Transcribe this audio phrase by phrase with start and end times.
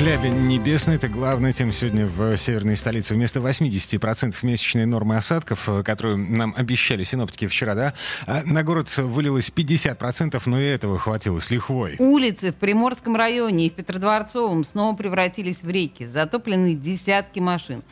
[0.00, 3.12] Хлябин небесный– это главная тема сегодня в северной столице.
[3.12, 7.92] Вместо 80% месячной нормы осадков, э, которую нам обещали синоптики вчера, да,
[8.26, 11.96] а на город вылилось 50%, но и этого хватило с лихвой.
[11.98, 16.06] Улицы в Приморском районе и в Петродворцовом снова превратились в реки.
[16.06, 17.82] Затоплены десятки машин.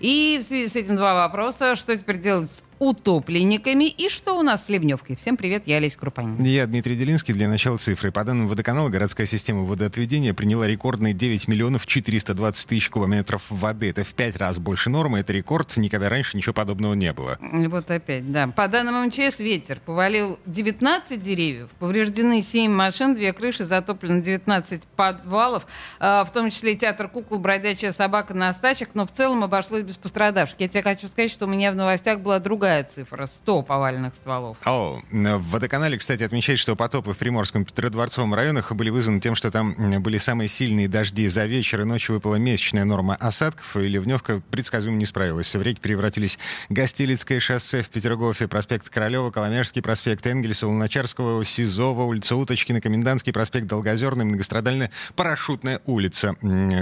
[0.00, 1.74] И в связи с этим два вопроса.
[1.74, 5.14] Что теперь делать с утопленниками и что у нас с ливневкой?
[5.14, 6.42] Всем привет, я Олеся Крупанин.
[6.42, 7.34] Я Дмитрий Делинский.
[7.34, 8.10] Для начала цифры.
[8.10, 13.90] По данным водоканала, городская система водоотведения приняла рекордные 9 миллионов 420 тысяч кубометров воды.
[13.90, 15.18] Это в пять раз больше нормы.
[15.18, 15.76] Это рекорд.
[15.76, 17.38] Никогда раньше ничего подобного не было.
[17.40, 18.48] Вот опять, да.
[18.48, 25.66] По данным МЧС, ветер повалил 19 деревьев, повреждены 7 машин, 2 крыши, затоплено 19 подвалов,
[25.98, 29.96] а, в том числе театр кукол, бродячая собака на стачах, но в целом обошлось без
[29.96, 30.58] пострадавших.
[30.60, 34.56] Я тебе хочу сказать, что у меня в новостях была другая цифра— 100 поваленных стволов.
[34.64, 39.50] О, в водоканале, кстати, отмечают, что потопы в Приморском Петродворцовом районах были вызваны тем, что
[39.50, 44.40] там были самые сильные дожди за вечер, и ночью выпала месячная норма осадков, и Ливневка
[44.50, 45.54] предсказуемо не справилась.
[45.54, 52.36] В реки превратились Гостилицкое шоссе в Петергофе, проспект Королева, Коломерский проспект Энгельса, Луначарского, Сизова, улица
[52.36, 56.36] Уточкина, Комендантский проспект Долгозерный, многострадальная Парашютная улица,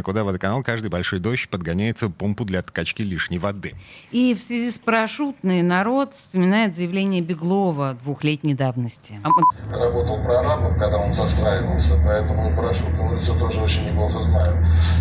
[0.05, 2.61] куда водоканал каждый большой дождь подгоняет помпу для
[2.99, 3.75] откачки лишней воды.
[4.11, 9.21] И в связи с парашютной народ вспоминает заявление Беглова двухлетней давности.
[9.23, 14.57] А Работал прорабом, когда он застраивался, поэтому парашютную улицу тоже очень неплохо знаю.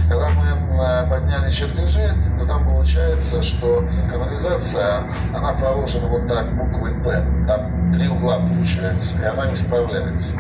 [0.09, 2.09] Когда мы э, подняли чертежи,
[2.39, 7.23] то там получается, что канализация, она проложена вот так, буквой «П».
[7.47, 10.35] Там три угла получается, и она не справляется.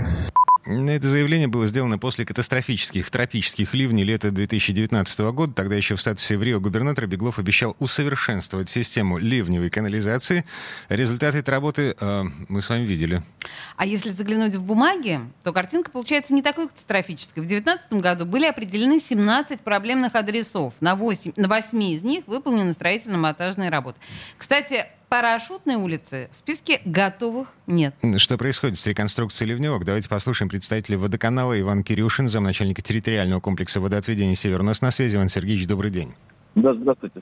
[0.67, 5.53] Это заявление было сделано после катастрофических тропических ливней лета 2019 года.
[5.53, 10.43] Тогда еще в статусе в Рио губернатор Беглов обещал усовершенствовать систему ливневой канализации.
[10.89, 13.21] Результаты этой работы э, мы с вами видели.
[13.77, 17.41] А если заглянуть в бумаги, то картинка получается не такой катастрофической.
[17.41, 20.73] В 2019 году были определены 17 проблемных адресов.
[20.81, 23.99] На 8, на 8 из них выполнены строительно-монтажные работы.
[24.37, 27.95] Кстати, парашютной улицы в списке готовых нет.
[28.17, 29.85] Что происходит с реконструкцией ливневок?
[29.85, 34.61] Давайте послушаем представителя водоканала Иван Кирюшин, замначальника территориального комплекса водоотведения «Север».
[34.61, 36.13] У нас на связи Иван Сергеевич, добрый день.
[36.57, 37.19] Да, здравствуйте.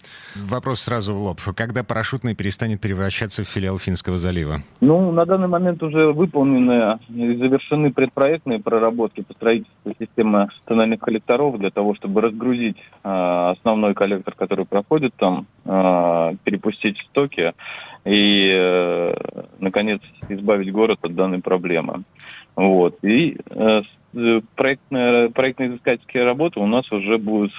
[0.50, 1.42] Вопрос сразу в лоб.
[1.58, 4.60] Когда парашютный перестанет превращаться в филиал Финского залива?
[4.80, 11.60] Ну, на данный момент уже выполнены и завершены предпроектные проработки по строительству системы тоннельных коллекторов
[11.60, 13.10] для того, чтобы разгрузить э,
[13.52, 17.52] основной коллектор, который проходит там, э, перепустить стоки
[18.06, 19.16] и, э,
[19.60, 22.04] наконец, избавить город от данной проблемы.
[22.56, 23.00] Вот.
[23.04, 23.82] И э,
[24.56, 27.52] проектные, проектно-изыскательские работы у нас уже будут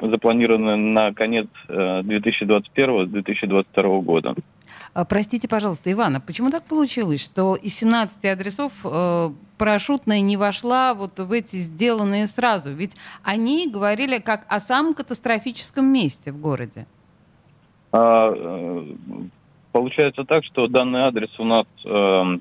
[0.00, 4.34] запланированы на конец 2021-2022 э, года.
[4.94, 10.94] А, простите, пожалуйста, Ивана, почему так получилось, что из 17 адресов э, парашютная не вошла
[10.94, 12.72] вот в эти сделанные сразу?
[12.72, 16.86] Ведь они говорили как о самом катастрофическом месте в городе.
[17.92, 18.94] А, э,
[19.72, 22.38] получается так, что данный адрес у нас э,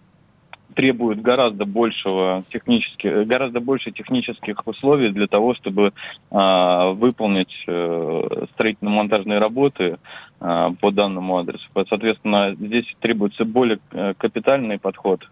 [0.78, 5.92] требует гораздо большего технически, гораздо больше технических условий для того, чтобы
[6.32, 9.98] э, выполнить э, строительно-монтажные работы
[10.40, 11.68] э, по данному адресу.
[11.74, 15.28] Соответственно, здесь требуется более э, капитальный подход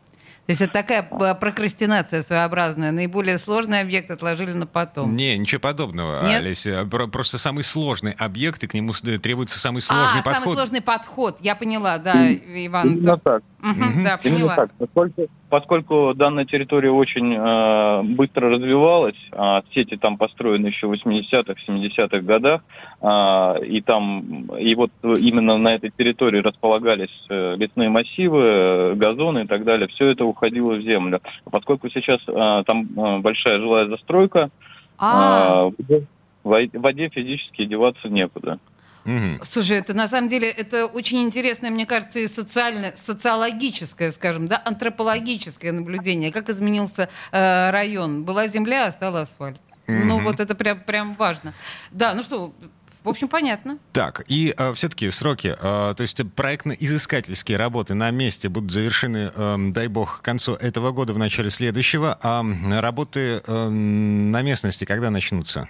[0.45, 2.91] то есть это такая прокрастинация своеобразная.
[2.91, 5.15] Наиболее сложный объект отложили на потом.
[5.15, 6.41] Не, ничего подобного, Нет?
[6.41, 6.87] Олеся.
[7.11, 10.43] Просто самый сложный объект, и к нему требуется самый сложный а, подход.
[10.43, 11.37] самый сложный подход.
[11.41, 12.97] Я поняла, да, Иван.
[12.97, 13.41] Именно так.
[13.63, 14.55] Угу, да, поняла.
[14.55, 14.71] так.
[14.77, 21.55] Поскольку, поскольку данная территория очень э, быстро развивалась, а сети там построены еще в 80-х,
[21.67, 28.41] 70-х годах, э, и там, и вот именно на этой территории располагались э, лесные массивы,
[28.41, 31.21] э, газоны и так далее, все это уходило в землю.
[31.51, 34.49] Поскольку сейчас э, там большая жилая застройка,
[34.97, 35.69] а.
[35.87, 36.01] э,
[36.43, 38.59] в воде физически деваться некуда.
[39.05, 39.43] Угу.
[39.43, 44.59] Слушай, это на самом деле это очень интересное, мне кажется, и социально, социологическое, скажем, да,
[44.65, 46.31] антропологическое наблюдение.
[46.31, 48.23] Как изменился э, район?
[48.23, 49.59] Была земля, а стал асфальт.
[49.87, 49.97] Угу.
[50.05, 51.53] Ну вот это прям, прям важно.
[51.91, 52.53] Да, ну что,
[53.05, 53.77] в общем, понятно.
[53.93, 59.55] Так, и э, все-таки сроки, э, то есть проектно-изыскательские работы на месте будут завершены, э,
[59.71, 62.43] дай бог, к концу этого года, в начале следующего, а
[62.81, 65.69] работы э, на местности когда начнутся?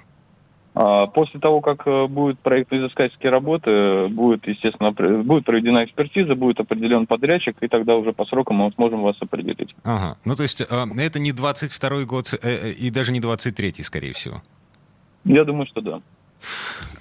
[0.76, 6.60] А после того, как э, будет проект изыскательские работы, будет, естественно, будет проведена экспертиза, будет
[6.60, 9.74] определен подрядчик, и тогда уже по срокам мы сможем вас определить.
[9.86, 10.18] Ага.
[10.26, 10.66] Ну, то есть э,
[10.98, 14.42] это не 22 год э, и даже не 23 скорее всего?
[15.24, 16.02] Я думаю, что да.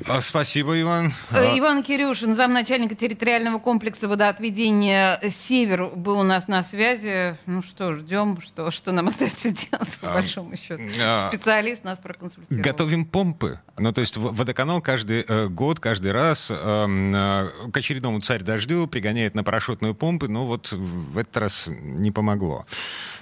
[0.07, 1.15] А, спасибо, Иван.
[1.31, 7.37] Э, а Иван Кирюшин, замначальника территориального комплекса водоотведения «Север» был у нас на связи.
[7.47, 10.83] Ну что, ждем, что, что нам остается делать, по а, большому счету.
[11.01, 12.63] А, Специалист нас проконсультировал.
[12.63, 13.61] Готовим помпы.
[13.79, 18.87] Ну, то есть водоканал каждый э, год, каждый раз э, э, к очередному царь дождю
[18.87, 22.67] пригоняет на парашютную помпы, но вот в этот раз не помогло.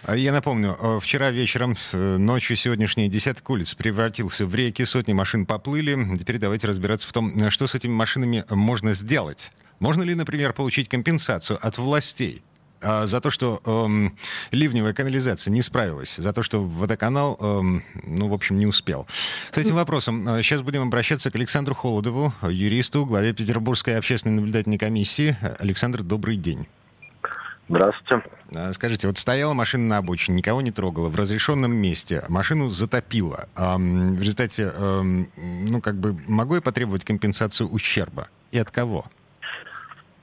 [0.04, 5.12] А я напомню, э, вчера вечером, э, ночью сегодняшний десяток улиц превратился в реки, сотни
[5.12, 5.94] машин поплыли.
[6.18, 9.52] Теперь давайте разбираться в том, что с этими машинами можно сделать.
[9.78, 12.42] Можно ли, например, получить компенсацию от властей?
[12.82, 14.16] А, за то, что эм,
[14.50, 19.06] ливневая канализация не справилась, за то, что водоканал, эм, ну, в общем, не успел.
[19.52, 24.78] С этим вопросом сейчас э, будем обращаться к Александру Холодову, юристу, главе Петербургской общественной наблюдательной
[24.78, 25.36] комиссии.
[25.60, 26.66] Александр, добрый день.
[27.68, 28.22] Здравствуйте.
[28.54, 33.46] А, скажите, вот стояла машина на обочине, никого не трогала, в разрешенном месте, машину затопило.
[33.56, 38.28] В результате, ну, как бы, могу я потребовать компенсацию ущерба?
[38.50, 39.04] И от кого?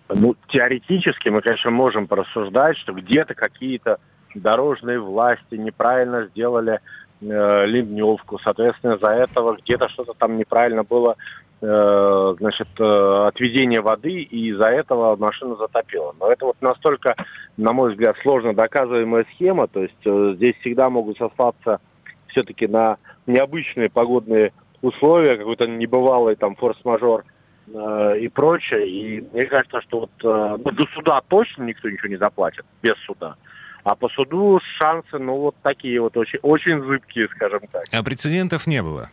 [0.10, 4.00] Ну, теоретически мы, конечно, можем порассуждать, что где-то какие-то
[4.36, 6.80] дорожные власти неправильно сделали
[7.22, 14.22] э, ливневку, соответственно, из-за этого где-то что-то там неправильно было Э, значит, э, отведение воды,
[14.22, 16.16] и из-за этого машина затопила.
[16.20, 17.16] Но это вот настолько,
[17.58, 21.82] на мой взгляд, сложно доказываемая схема, то есть э, здесь всегда могут сослаться
[22.28, 22.98] все-таки на
[23.28, 27.26] необычные погодные условия, какой-то небывалый там форс-мажор
[27.68, 28.90] и прочее.
[28.90, 33.36] И мне кажется, что вот ну, до суда точно никто ничего не заплатит, без суда.
[33.84, 37.84] А по суду шансы, ну, вот такие вот очень, очень зыбкие, скажем так.
[37.94, 39.10] А прецедентов не было?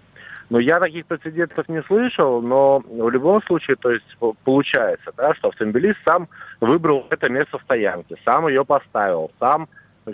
[0.49, 4.07] Но я таких прецедентов не слышал, но в любом случае, то есть
[4.45, 6.29] получается, да, что автомобилист сам
[6.61, 9.69] выбрал это место стоянки, сам ее поставил, сам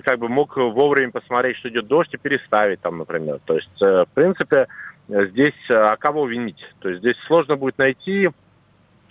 [0.05, 3.41] как бы мог вовремя посмотреть, что идет дождь и переставить там, например.
[3.45, 4.69] То есть, э, в принципе,
[5.07, 6.65] здесь э, а кого винить?
[6.81, 8.31] То есть здесь сложно будет найти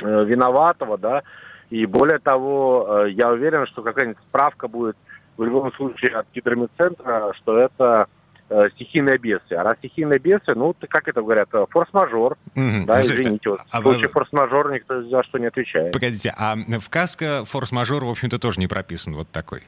[0.02, 1.22] э, виноватого, да,
[1.70, 4.98] и более того, я уверен, что какая-нибудь справка будет
[5.38, 8.08] в любом случае от гидромедцентра, что это
[8.51, 9.59] э, стихийное бедствие.
[9.59, 12.38] А раз стихийное бедствие, ну, как это говорят, э, форс-мажор.
[12.56, 12.86] Mm-hmm.
[12.86, 14.09] Да, извините, вот, а в случае вы...
[14.09, 15.94] форс-мажор никто за что не отвечает.
[15.94, 19.62] Погодите, а в КАСКО форс-мажор, в общем-то, тоже не прописан вот такой?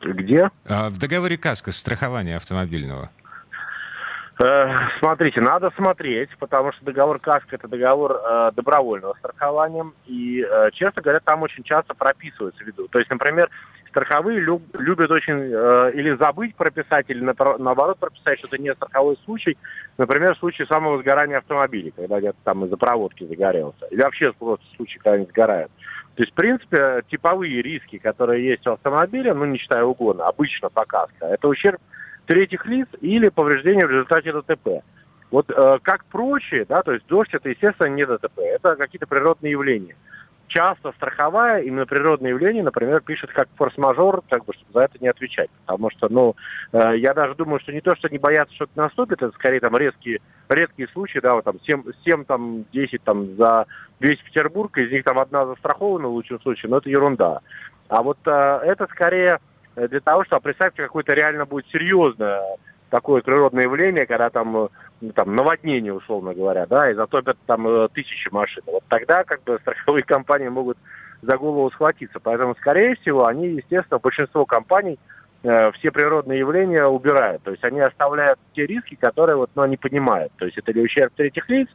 [0.00, 0.50] Где?
[0.68, 3.10] А, в договоре КАСКО страхования автомобильного.
[4.42, 10.70] Э, смотрите, надо смотреть, потому что договор КАСКО это договор э, добровольного страхования, и, э,
[10.72, 12.88] честно говоря, там очень часто прописывается в виду.
[12.88, 13.50] То есть, например,
[13.92, 18.74] страховые люб, любят очень э, или забыть прописать, или на, наоборот прописать, что это не
[18.74, 19.56] страховой случай.
[19.98, 23.86] Например, в случае самого сгорания автомобиля, когда где-то там из-за проводки загорелся.
[23.90, 25.70] Или вообще просто случай, когда они сгорают.
[26.14, 30.70] То есть, в принципе, типовые риски, которые есть у автомобиля, ну, не считая угона, обычно
[30.70, 30.84] по
[31.20, 31.80] это ущерб
[32.26, 34.82] третьих лиц или повреждение в результате ДТП.
[35.30, 39.52] Вот э, как прочие, да, то есть дождь это, естественно, не ДТП, это какие-то природные
[39.52, 39.96] явления
[40.52, 45.08] часто страховая именно природные явления, например, пишет как форс-мажор, как бы, чтобы за это не
[45.08, 45.50] отвечать.
[45.66, 46.36] Потому что, ну,
[46.72, 49.60] э, я даже думаю, что не то, что они боятся, что это наступит, это скорее
[49.60, 53.66] там резкие, редкие случаи, да, вот там 7, 7 там, 10 там за
[54.00, 57.40] весь Петербург, из них там одна застрахована в лучшем случае, но это ерунда.
[57.88, 58.30] А вот э,
[58.64, 59.38] это скорее
[59.74, 62.42] для того, чтобы представьте, какое-то реально будет серьезное
[62.92, 64.68] такое природное явление, когда там,
[65.00, 68.62] э, там наводнение, условно говоря, да, и затопят там э, тысячи машин.
[68.66, 70.76] Вот тогда как бы страховые компании могут
[71.22, 72.20] за голову схватиться.
[72.20, 74.98] Поэтому, скорее всего, они, естественно, большинство компаний
[75.42, 77.42] э, все природные явления убирают.
[77.42, 80.32] То есть они оставляют те риски, которые вот, ну, они понимают.
[80.36, 81.68] То есть это ли ущерб третьих лиц,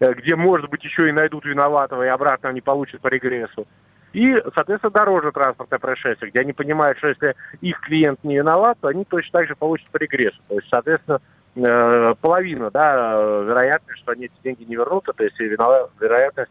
[0.00, 3.68] э, где, может быть, еще и найдут виноватого, и обратно они получат по регрессу.
[4.16, 9.04] И, соответственно, дорожно-транспортное происшествие, где они понимают, что если их клиент не виноват, то они
[9.04, 10.38] точно так же получат по регрессу.
[10.48, 11.20] То есть, соответственно,
[11.54, 12.94] э, половина, да,
[13.42, 16.50] вероятность, что они эти деньги не вернут, то есть вероятность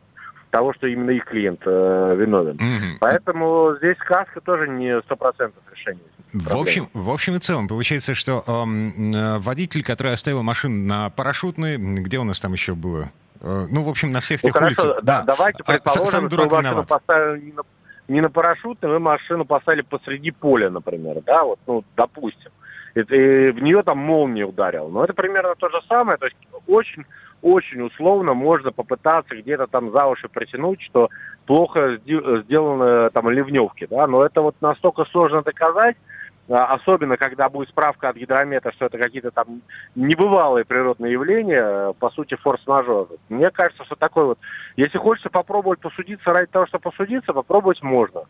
[0.51, 2.55] того, что именно их клиент э, виновен.
[2.57, 2.98] Mm-hmm.
[3.00, 6.03] Поэтому здесь каска тоже не стопроцентное решение.
[6.34, 11.77] В общем, в общем и целом, получается, что э, водитель, который оставил машину на парашютной,
[11.77, 13.10] где у нас там еще было?
[13.45, 15.03] Э, ну, в общем, на всех ну, тех хорошо, улицах.
[15.03, 17.61] Да, давайте а, предположим, сам что машину поставили не на,
[18.07, 22.51] не на парашютной, вы машину поставили посреди поля, например, да, вот, ну, допустим.
[22.95, 24.89] И, и в нее там молния ударил.
[24.89, 27.05] Но это примерно то же самое, то есть очень
[27.43, 31.09] очень условно можно попытаться где-то там за уши притянуть, что
[31.45, 36.09] плохо сделаны там ливневки, да, но это вот настолько сложно доказать, а,
[36.47, 39.61] особенно когда будет справка от гидромета, что это какие-то там
[39.95, 43.07] небывалые природные явления, по сути, форс-мажор.
[43.29, 44.39] Мне кажется, что такой вот,
[44.75, 48.23] если хочется попробовать посудиться ради того, чтобы посудиться, попробовать можно.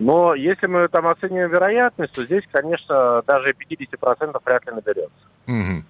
[0.00, 5.12] Но если мы там оцениваем вероятность, то здесь, конечно, даже 50% вряд ли наберется.
[5.46, 5.84] Угу.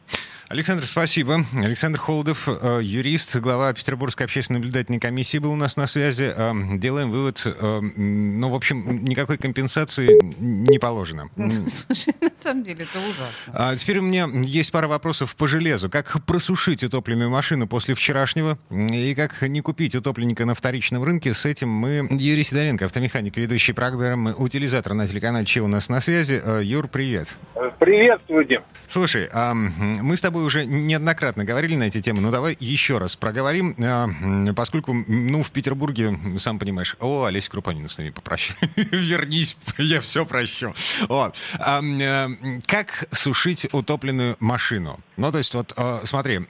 [0.48, 1.38] Александр, спасибо.
[1.56, 6.32] Александр Холодов, э, юрист, глава Петербургской общественной наблюдательной комиссии был у нас на связи.
[6.36, 11.30] Э, делаем вывод, э, ну, в общем, никакой компенсации не положено.
[11.36, 13.52] Слушай, на самом деле это ужасно.
[13.54, 15.88] А теперь у меня есть пара вопросов по железу.
[15.88, 18.58] Как просушить утопленную машину после вчерашнего?
[18.70, 21.32] И как не купить утопленника на вторичном рынке?
[21.32, 22.06] С этим мы...
[22.10, 26.42] Юрий Сидоренко, автомеханик, ведущий программы «Утилизатор» на телеканале Че у нас на связи.
[26.62, 27.34] Юр, привет.
[27.78, 28.62] Приветствую, Дим.
[28.88, 33.14] Слушай, мы с тобой тобой уже неоднократно говорили на эти темы, но давай еще раз
[33.14, 38.56] проговорим, э, поскольку, ну, в Петербурге, сам понимаешь, о, Олеся Крупанина с нами попрощай.
[38.76, 40.74] Вернись, я все прощу.
[41.08, 41.36] Вот.
[41.60, 42.28] Э,
[42.66, 44.98] как сушить утопленную машину?
[45.16, 45.72] Ну, то есть, вот,
[46.02, 46.40] смотри,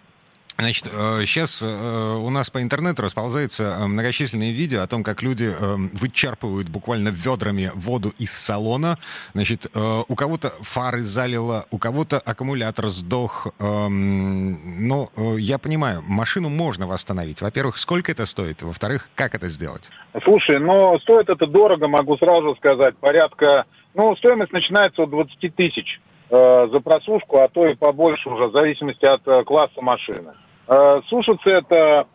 [0.56, 5.20] Значит, сейчас э, э, у нас по интернету расползается э, многочисленные видео о том, как
[5.20, 5.50] люди
[5.92, 8.98] вычерпывают буквально ведрами воду из салона.
[9.34, 13.48] Значит, у кого-то фары залило, у кого-то аккумулятор сдох.
[13.58, 17.40] Эм, ну, я понимаю, машину можно восстановить.
[17.40, 18.62] Во-первых, сколько это стоит?
[18.62, 19.90] Во-вторых, как это сделать?
[20.22, 22.96] Слушай, ну, стоит это дорого, могу сразу сказать.
[22.98, 26.00] Порядка, ну, стоимость начинается от 20 тысяч
[26.34, 30.32] за просушку, а то и побольше уже, в зависимости от класса машины.
[30.66, 32.06] Э, сушится это,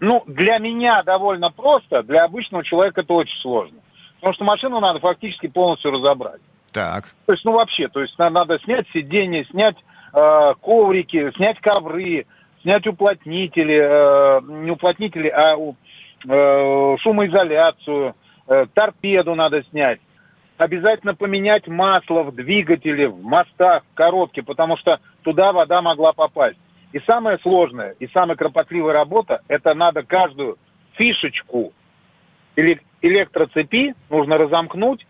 [0.00, 3.78] ну, для меня довольно просто, для обычного человека это очень сложно.
[4.20, 6.40] Потому что машину надо фактически полностью разобрать.
[6.72, 7.04] Так.
[7.26, 9.76] То есть, ну, вообще, то есть надо снять сиденье, снять
[10.14, 12.26] э, коврики, снять ковры,
[12.62, 18.14] снять уплотнители, э, не уплотнители, а э, шумоизоляцию,
[18.48, 20.00] э, торпеду надо снять.
[20.58, 26.58] Обязательно поменять масло в двигателе, в мостах, в коробке, потому что туда вода могла попасть.
[26.92, 30.56] И самое сложное, и самая кропотливая работа, это надо каждую
[30.94, 31.72] фишечку
[32.56, 35.06] электроцепи нужно разомкнуть,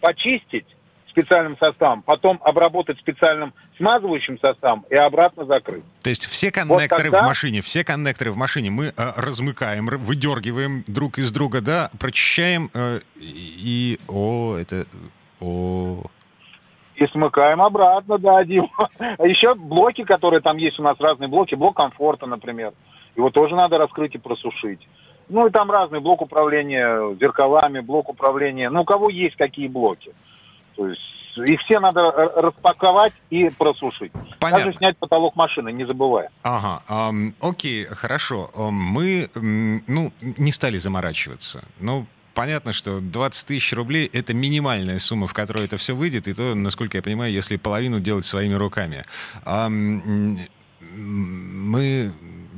[0.00, 0.66] почистить
[1.12, 5.84] специальным составом, потом обработать специальным смазывающим составом и обратно закрыть.
[6.02, 7.22] То есть все коннекторы вот тогда...
[7.22, 12.70] в машине, все коннекторы в машине мы э, размыкаем, выдергиваем друг из друга, да, прочищаем
[12.74, 13.98] э, и...
[14.08, 14.86] О, это...
[15.40, 16.02] О,
[16.94, 18.68] и смыкаем обратно, да, Дима.
[18.98, 22.72] А еще блоки, которые там есть у нас, разные блоки, блок комфорта, например.
[23.16, 24.86] Его тоже надо раскрыть и просушить.
[25.28, 28.70] Ну и там разный блок управления зеркалами, блок управления.
[28.70, 30.12] Ну, у кого есть какие блоки.
[30.76, 31.00] То есть
[31.36, 34.12] и все надо распаковать и просушить.
[34.38, 34.66] Понятно.
[34.66, 36.30] Даже снять потолок машины, не забывая.
[36.42, 38.50] Ага, эм, окей, хорошо.
[38.54, 41.64] Мы, ну, не стали заморачиваться.
[41.80, 46.34] Ну, понятно, что 20 тысяч рублей— это минимальная сумма, в которой это все выйдет, и
[46.34, 49.04] то, насколько я понимаю, если половину делать своими руками.
[49.46, 50.38] А, мы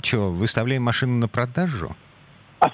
[0.02, 1.94] что, выставляем машину на продажу?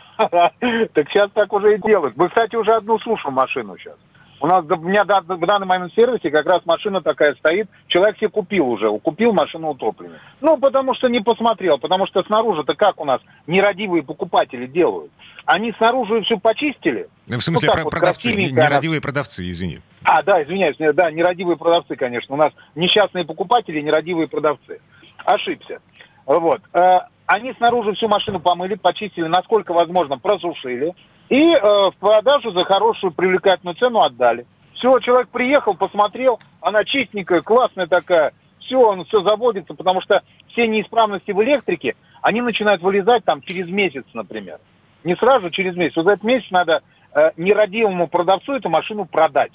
[0.92, 2.16] Так сейчас так уже и делают.
[2.16, 3.97] Мы, кстати, уже одну сушим машину сейчас.
[4.40, 7.68] У нас у меня в данный момент в сервисе как раз машина такая стоит.
[7.88, 10.18] Человек себе купил уже, купил машину утопленную.
[10.40, 15.12] Ну, потому что не посмотрел, потому что снаружи-то как у нас нерадивые покупатели делают?
[15.44, 17.09] Они снаружи все почистили.
[17.26, 19.80] В смысле, ну, про- вот, продавцы, нерадивые продавцы, извини.
[20.04, 22.35] А, да, извиняюсь, да, нерадивые продавцы, конечно.
[22.35, 24.80] У нас несчастные покупатели, нерадивые продавцы.
[25.26, 25.80] Ошибся.
[26.25, 26.61] Вот.
[26.73, 30.94] Э, они снаружи всю машину помыли, почистили, насколько возможно, просушили.
[31.30, 34.46] И э, в продажу за хорошую привлекательную цену отдали.
[34.75, 38.32] Все, человек приехал, посмотрел, она чистенькая, классная такая.
[38.58, 43.68] Все, он все заводится, потому что все неисправности в электрике, они начинают вылезать там через
[43.68, 44.58] месяц, например.
[45.04, 45.96] Не сразу, через месяц.
[45.96, 46.82] Вот за этот месяц надо
[47.14, 49.52] э, нерадивому продавцу эту машину продать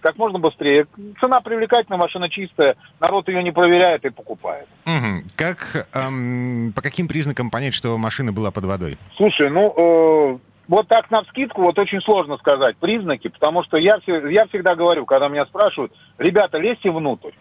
[0.00, 0.86] как можно быстрее.
[1.20, 4.68] Цена привлекательная, машина чистая, народ ее не проверяет и покупает.
[4.86, 5.30] Угу.
[5.34, 8.98] Как, эм, по каким признакам понять, что машина была под водой?
[9.16, 13.98] Слушай, ну, э, вот так на вскидку вот очень сложно сказать признаки, потому что я,
[14.06, 17.32] я всегда говорю, когда меня спрашивают, ребята, лезьте внутрь,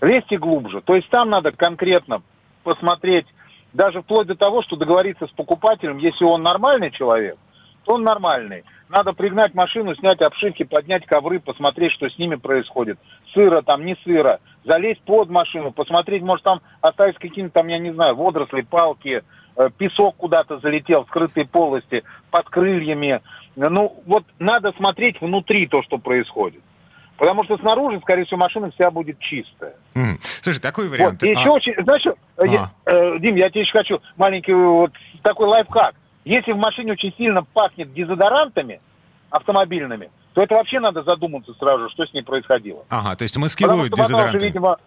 [0.00, 0.80] лезьте глубже.
[0.82, 2.22] То есть там надо конкретно
[2.64, 3.26] посмотреть,
[3.72, 7.36] даже вплоть до того, что договориться с покупателем, если он нормальный человек,
[7.84, 8.64] то он нормальный.
[8.88, 12.98] Надо пригнать машину, снять обшивки, поднять ковры, посмотреть, что с ними происходит.
[13.32, 14.38] Сыро там, не сыро.
[14.64, 19.22] Залезть под машину, посмотреть, может там остались какие-то там, я не знаю, водоросли, палки,
[19.78, 23.20] песок куда-то залетел, скрытые полости, под крыльями.
[23.56, 26.62] Ну, вот надо смотреть внутри то, что происходит.
[27.18, 29.74] Потому что снаружи, скорее всего, машина вся будет чистая.
[29.94, 30.18] Mm.
[30.40, 31.22] Слушай, такой вариант.
[31.22, 31.28] Вот.
[31.28, 31.38] И а...
[31.38, 32.02] еще очень, знаешь,
[32.36, 32.46] а.
[32.46, 34.92] я, э, Дим, я тебе еще хочу маленький вот
[35.22, 35.94] такой лайфхак.
[36.24, 38.80] Если в машине очень сильно пахнет дезодорантами
[39.30, 42.84] автомобильными, то это вообще надо задуматься сразу, что с ней происходило.
[42.88, 44.46] Ага, то есть маскируют вода уже, дезодоранты.
[44.46, 44.78] видимо,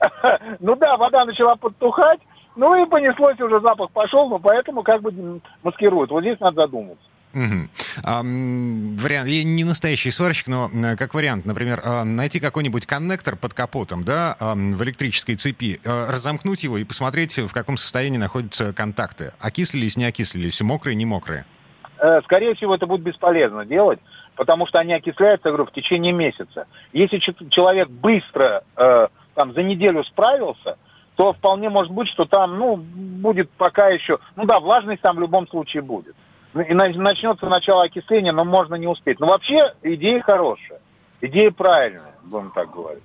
[0.60, 2.20] ну да, вода начала подтухать,
[2.58, 6.10] ну и понеслось уже запах пошел, но поэтому как бы маскируют.
[6.10, 7.04] Вот здесь надо задуматься.
[7.32, 7.70] Мгм.
[8.02, 13.54] А, вариант, я не настоящий сварщик, но как вариант, например, а, найти какой-нибудь коннектор под
[13.54, 18.74] капотом, да, а, в электрической цепи, а, разомкнуть его и посмотреть, в каком состоянии находятся
[18.74, 19.32] контакты.
[19.40, 21.44] Окислились, не окислились, мокрые, не мокрые.
[21.98, 24.00] Э, Скорее всего, это будет бесполезно делать,
[24.34, 26.66] потому что они окисляются, говорю, в течение месяца.
[26.92, 27.18] Если
[27.50, 30.76] человек быстро, э, там, за неделю справился,
[31.18, 34.18] то вполне может быть, что там, ну, будет пока еще...
[34.36, 36.14] Ну да, влажность там в любом случае будет.
[36.54, 39.18] Ну, И на- начнется начало окисления, но можно не успеть.
[39.18, 40.78] Но вообще идея хорошая.
[41.20, 43.02] Идея правильная, будем так говорить.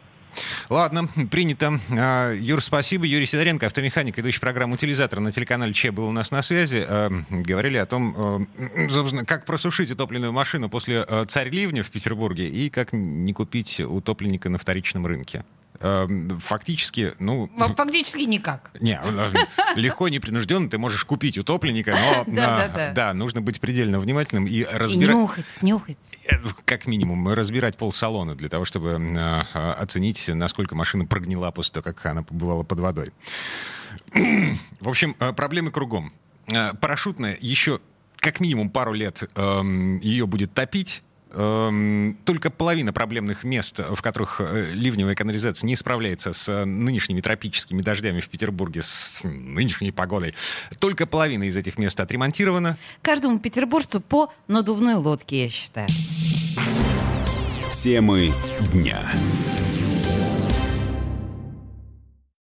[0.69, 1.01] Ладно,
[1.31, 1.71] принято.
[1.99, 3.05] А, Юр, спасибо.
[3.05, 6.85] Юрий Сидоренко, автомеханик, ведущий программу «Утилизатор» на телеканале Че был у нас на связи.
[6.87, 11.89] А, Говорили о том, э, собственно, как просушить утопленную машину после э, царь ливня в
[11.89, 15.43] Петербурге и как не купить утопленника на вторичном рынке.
[15.83, 16.07] Э,
[16.39, 17.49] Фактически, ну...
[17.75, 18.71] Фактически никак.
[18.79, 19.33] Не, э,
[19.75, 22.33] легко, непринужденно ты можешь купить утопленника, но
[22.95, 25.15] Да, нужно быть предельно внимательным и разбирать...
[25.15, 25.97] нюхать, нюхать.
[26.29, 31.51] Э, Как минимум, разбирать пол салона для того, чтобы э, э, оценить, насколько машина прогнила
[31.51, 33.11] после того, как она побывала под водой.
[34.79, 36.13] В общем, э, проблемы кругом.
[36.81, 37.79] Парашютная еще
[38.17, 41.03] как минимум пару лет эм, ее будет топить.
[41.33, 47.21] Эм, Только половина проблемных мест, в которых э, ливневая канализация не справляется с э, нынешними
[47.21, 50.35] тропическими дождями в Петербурге, с нынешней погодой,
[50.79, 52.77] только половина из этих мест отремонтирована.
[53.01, 55.87] Каждому петербуржцу по надувной лодке, я считаю.
[57.81, 58.31] Темы
[58.71, 59.01] дня.